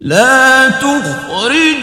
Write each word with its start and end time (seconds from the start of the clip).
لا 0.00 0.68
تخرجوهن 0.68 1.77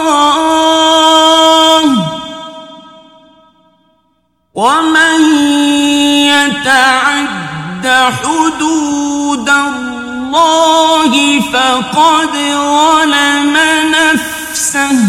ومن 4.56 5.22
يتعد 6.32 7.88
حدود 8.24 9.50
الله 9.50 11.42
فقد 11.54 12.36
ظلم 12.56 13.56
نفسه. 13.92 15.00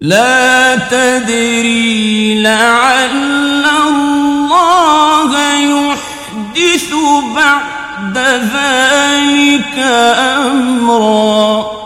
لا 0.00 0.76
تدري 0.76 2.42
لعل 2.42 3.64
الله 3.88 5.32
يحدث 5.58 6.94
بعد 7.36 7.77
ذلك 8.16 9.78
أمرا. 10.38 11.78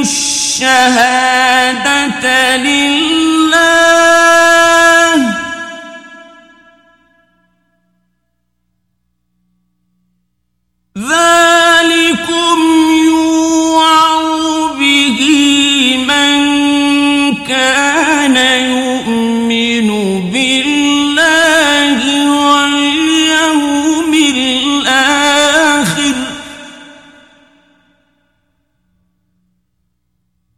الشهادة. 0.00 1.33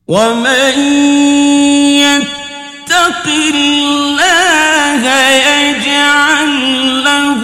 ومن 0.09 0.79
يتق 1.99 3.27
الله 3.27 5.03
يجعل 5.35 6.53
له 7.05 7.43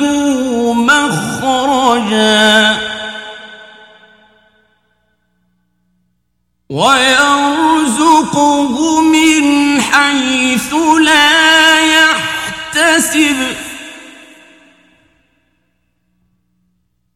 مخرجا 0.72 2.52
ويرزقه 7.62 9.00
من 9.00 9.80
حيث 9.82 10.74
لا 11.04 11.78
يحتسب 11.80 13.36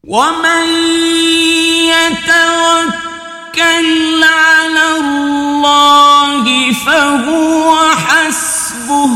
ومن 0.05 0.67
فهو 6.73 7.77
حسبه. 7.91 9.11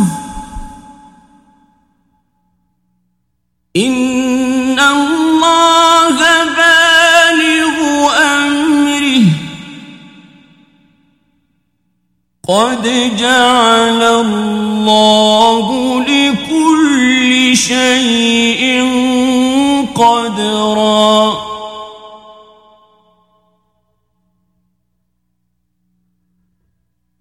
إن 3.76 4.80
الله 4.80 6.18
بالغ 6.44 7.76
أمره. 8.22 9.22
قد 12.48 13.12
جعل 13.18 14.02
الله 14.02 15.66
لكل 16.00 17.56
شيء 17.56 18.84
قدرا. 19.94 21.09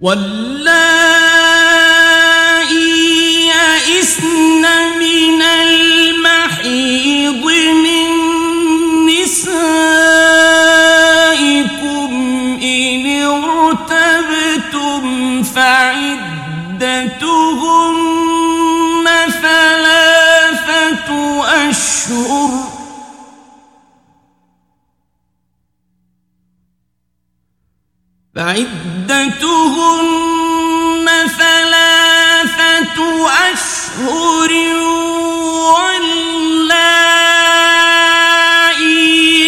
واللائي 0.01 0.59
يئسن 3.47 4.61
من 4.99 5.41
المحيض 5.41 7.45
من 7.83 8.09
نسائكم 9.07 9.69
إن 12.63 13.05
ارتبتم 13.27 15.03
فعدتهن 15.43 16.29
ثلاثة 19.41 21.09
أشهر 21.69 22.68
فعدتهن 28.39 29.97
ثلاثة 31.27 32.97
أشهر 33.51 34.51
واللائي 35.89 36.29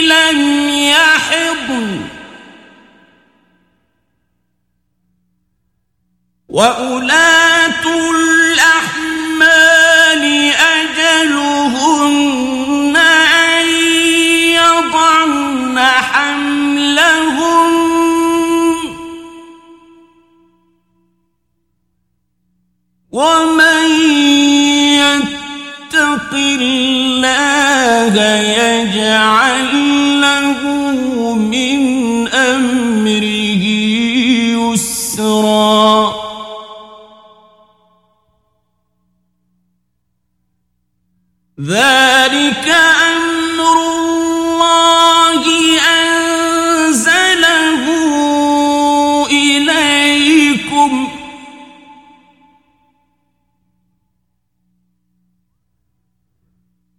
لم 0.08 0.40
يحضن. 0.70 1.90
يتق 26.22 26.34
الله 26.34 28.16
يجعل 28.38 29.74
له 30.22 30.62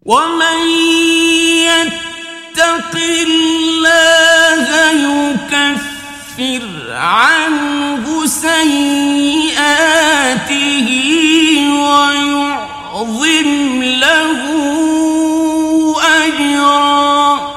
ومن 0.04 0.68
يتق 1.62 2.94
الله 2.96 4.68
يكفر 4.92 6.92
عنه 6.92 8.26
سيئاته 8.26 9.68
ويعظم 11.82 13.82
له 13.82 14.40
أجرا 16.24 17.52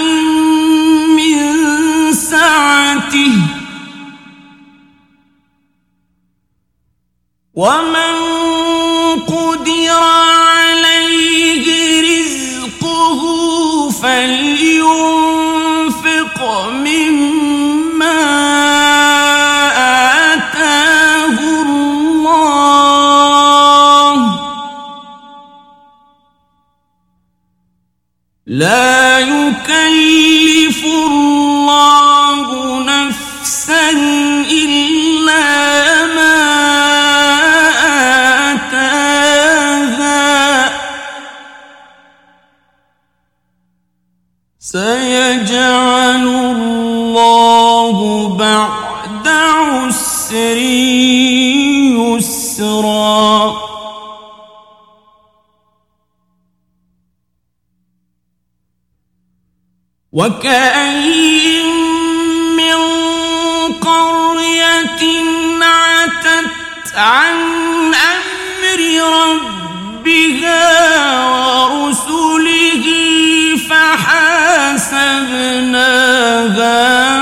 لا 28.47 29.19
يكلف 29.19 30.85
الله 30.85 32.79
نفسا 32.85 33.91
إلا 34.51 36.07
ما 36.15 36.37
آتاها. 38.55 40.23
سيجعل 44.61 46.27
الله 46.27 48.29
بعد 48.29 49.29
عسر 49.29 50.57
يسرا. 51.99 53.76
وكأين 60.17 61.69
من 62.57 62.81
قرية 63.73 65.03
عتت 65.63 66.97
عن 66.97 67.37
أمر 67.95 68.81
ربها 69.21 70.65
ورسله 71.27 72.85
فحاسبناها 73.69 74.47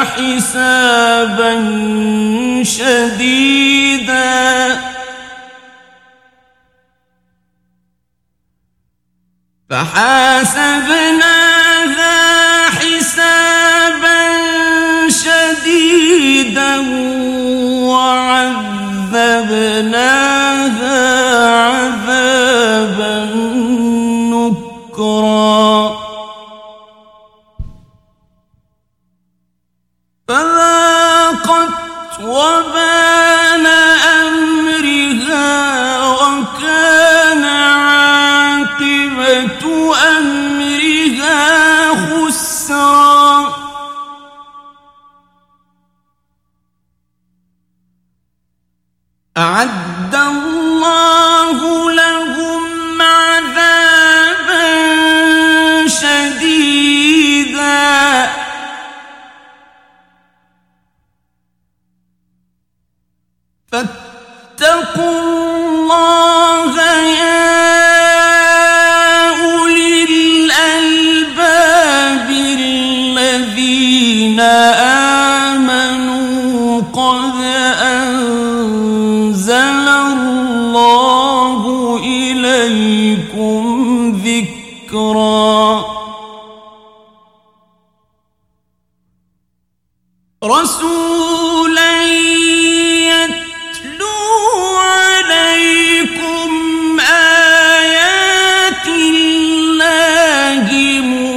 حسابا 0.05 1.53
شديدا. 2.63 4.25
فحاسبناها 9.71 11.54
أنزل 77.93 79.55
الله 79.89 81.63
إليكم 82.05 83.63
ذكرا. 84.25 85.95
رسولا 90.45 92.03
يتلو 93.09 94.07
عليكم 94.77 96.51
آيات 97.81 98.87
الله 98.87 100.67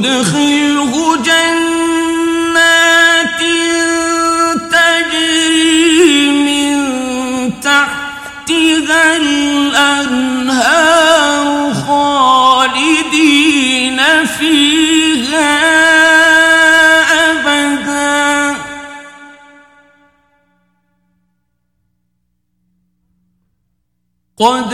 يدخله 0.07 0.93
جنات 1.23 2.61
تجري 4.71 6.31
من 6.47 6.75
تحتها 7.61 9.17
الأنهار 9.17 10.67
خالدين 11.87 13.19
فيها 14.25 15.57
أبدا. 17.31 18.57
قد 24.39 24.73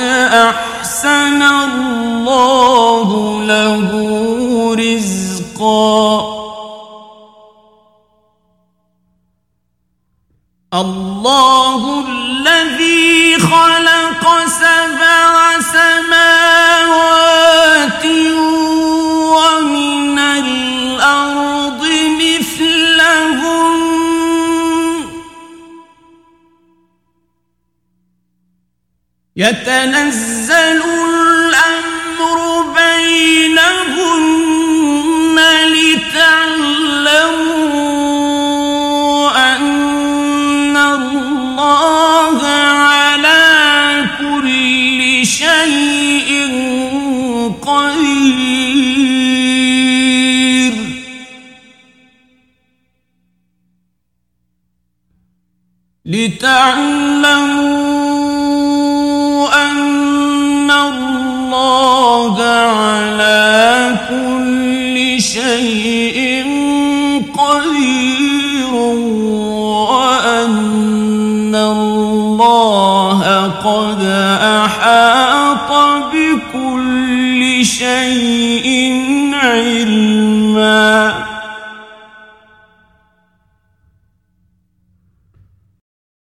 الله 10.74 12.06
الذي 12.08 13.38
خلق 13.40 14.46
سبع 14.46 15.60
سماوات 15.60 17.26
ومن 19.36 20.20
الأرض 20.20 21.84
مثلهم 22.22 23.74
يتنزل 29.36 30.82